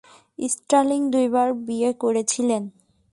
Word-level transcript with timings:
Sterling 0.39 1.01
দুইবার 1.11 1.47
বিয়ে 1.67 1.91
করেছিলেন। 1.93 2.63